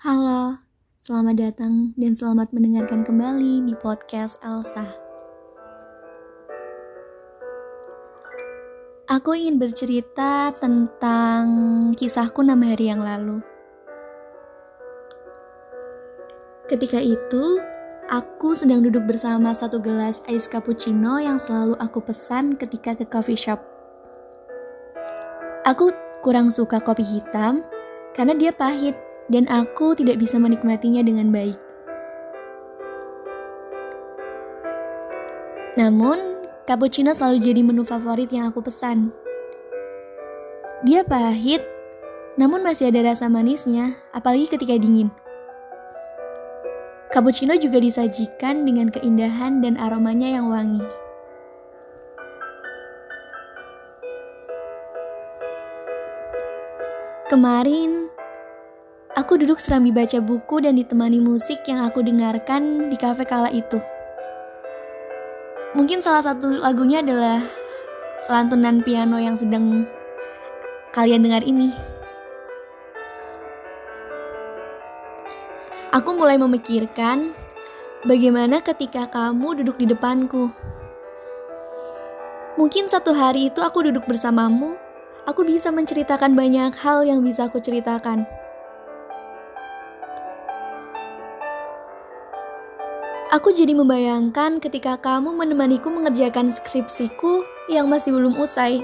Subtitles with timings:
[0.00, 0.56] Halo,
[1.04, 4.88] selamat datang dan selamat mendengarkan kembali di podcast Elsa.
[9.12, 11.44] Aku ingin bercerita tentang
[11.92, 13.44] kisahku enam hari yang lalu.
[16.72, 17.60] Ketika itu,
[18.08, 23.36] aku sedang duduk bersama satu gelas ais cappuccino yang selalu aku pesan ketika ke coffee
[23.36, 23.60] shop.
[25.68, 25.92] Aku
[26.24, 27.60] kurang suka kopi hitam
[28.16, 31.56] karena dia pahit dan aku tidak bisa menikmatinya dengan baik.
[35.78, 39.14] Namun, cappuccino selalu jadi menu favorit yang aku pesan.
[40.82, 41.62] Dia pahit,
[42.34, 45.08] namun masih ada rasa manisnya, apalagi ketika dingin.
[47.10, 50.82] Cappuccino juga disajikan dengan keindahan dan aromanya yang wangi.
[57.30, 58.09] Kemarin,
[59.20, 63.76] Aku duduk serambi baca buku dan ditemani musik yang aku dengarkan di kafe kala itu.
[65.76, 67.36] Mungkin salah satu lagunya adalah
[68.32, 69.84] lantunan piano yang sedang
[70.96, 71.68] kalian dengar ini.
[75.92, 77.36] Aku mulai memikirkan
[78.08, 80.48] bagaimana ketika kamu duduk di depanku.
[82.56, 84.80] Mungkin satu hari itu aku duduk bersamamu,
[85.28, 88.39] aku bisa menceritakan banyak hal yang bisa aku ceritakan.
[93.30, 98.82] Aku jadi membayangkan ketika kamu menemaniku mengerjakan skripsiku yang masih belum usai.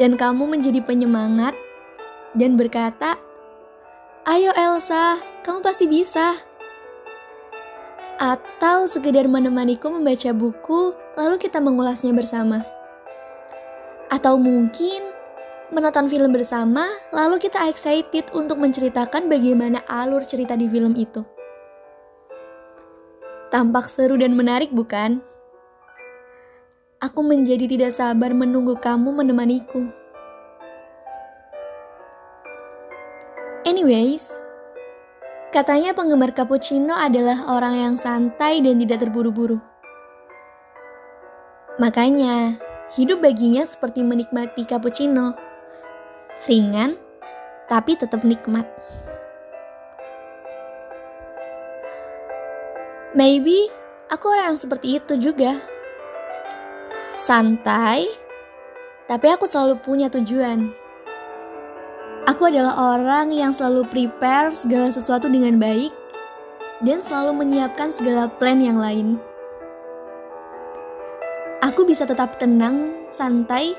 [0.00, 1.52] Dan kamu menjadi penyemangat
[2.32, 3.20] dan berkata,
[4.24, 6.40] Ayo Elsa, kamu pasti bisa.
[8.16, 12.64] Atau sekedar menemaniku membaca buku, lalu kita mengulasnya bersama.
[14.08, 15.04] Atau mungkin
[15.68, 21.39] menonton film bersama, lalu kita excited untuk menceritakan bagaimana alur cerita di film itu.
[23.50, 25.18] Tampak seru dan menarik, bukan?
[27.02, 29.90] Aku menjadi tidak sabar menunggu kamu menemaniku.
[33.66, 34.30] Anyways,
[35.50, 39.58] katanya penggemar cappuccino adalah orang yang santai dan tidak terburu-buru.
[41.82, 42.54] Makanya,
[42.94, 45.34] hidup baginya seperti menikmati cappuccino.
[46.46, 46.94] Ringan,
[47.66, 48.70] tapi tetap nikmat.
[53.10, 53.66] Maybe
[54.06, 55.58] aku orang yang seperti itu juga.
[57.18, 58.06] Santai,
[59.10, 60.70] tapi aku selalu punya tujuan.
[62.30, 65.90] Aku adalah orang yang selalu prepare segala sesuatu dengan baik
[66.86, 69.18] dan selalu menyiapkan segala plan yang lain.
[71.60, 73.74] Aku bisa tetap tenang, santai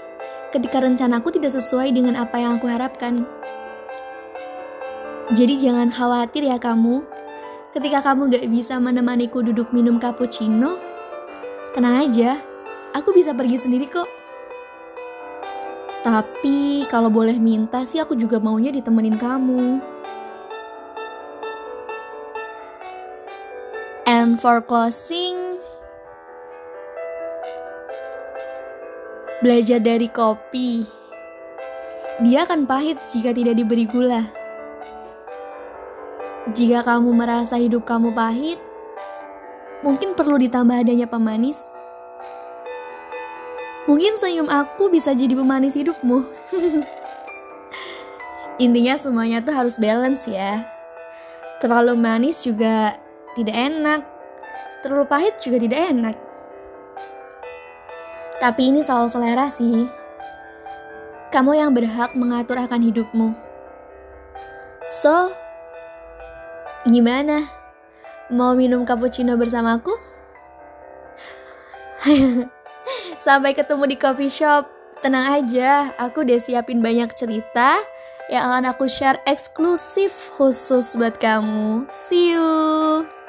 [0.52, 3.24] ketika rencanaku tidak sesuai dengan apa yang aku harapkan.
[5.32, 7.08] Jadi jangan khawatir ya kamu
[7.72, 10.76] Ketika kamu gak bisa menemaniku duduk minum cappuccino,
[11.72, 12.36] tenang aja,
[12.92, 14.12] aku bisa pergi sendiri kok.
[16.04, 19.80] Tapi kalau boleh minta sih aku juga maunya ditemenin kamu.
[24.04, 25.64] And for closing,
[29.40, 30.84] belajar dari kopi.
[32.20, 34.41] Dia akan pahit jika tidak diberi gula.
[36.50, 38.58] Jika kamu merasa hidup kamu pahit,
[39.86, 41.62] mungkin perlu ditambah adanya pemanis.
[43.86, 46.26] Mungkin senyum aku bisa jadi pemanis hidupmu.
[48.66, 50.66] Intinya semuanya tuh harus balance ya.
[51.62, 52.98] Terlalu manis juga
[53.38, 54.02] tidak enak.
[54.82, 56.16] Terlalu pahit juga tidak enak.
[58.42, 59.86] Tapi ini soal selera sih.
[61.30, 63.30] Kamu yang berhak mengatur akan hidupmu.
[64.90, 65.30] So,
[66.88, 67.46] Gimana?
[68.34, 69.94] Mau minum cappuccino bersamaku?
[73.26, 74.66] Sampai ketemu di coffee shop.
[75.02, 77.82] Tenang aja, aku udah siapin banyak cerita
[78.30, 81.90] yang akan aku share eksklusif khusus buat kamu.
[82.10, 83.21] See you.